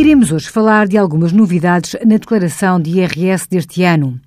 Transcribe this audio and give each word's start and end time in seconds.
Queremos 0.00 0.32
hoje 0.32 0.48
falar 0.48 0.88
de 0.88 0.96
algumas 0.96 1.30
novidades 1.30 1.94
na 2.06 2.16
declaração 2.16 2.80
de 2.80 3.00
IRS 3.00 3.46
deste 3.46 3.82
ano. 3.82 4.18